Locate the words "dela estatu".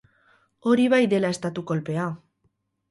1.13-1.67